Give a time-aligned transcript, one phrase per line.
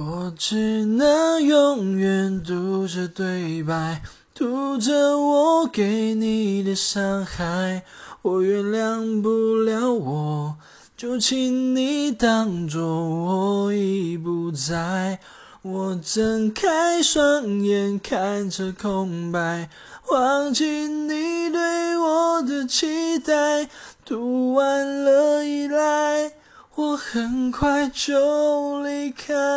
[0.00, 4.00] 我只能永远读着对白
[4.32, 7.82] 读着我给你的伤害
[8.22, 10.56] 我原谅不了我
[10.96, 15.18] 就请你当作我已不在。
[15.62, 19.68] 我睁开双眼看着空白
[20.10, 23.68] 忘记你对我的期待
[24.02, 26.32] 读完了依赖
[26.74, 29.49] 我很快就离开。